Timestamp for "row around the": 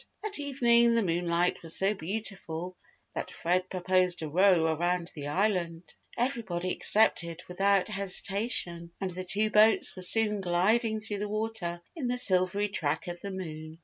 4.27-5.27